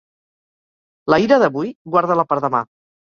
La 1.15 1.19
ira 1.25 1.39
d'avui, 1.43 1.69
guarda-la 1.97 2.27
per 2.33 2.39
demà. 2.47 2.63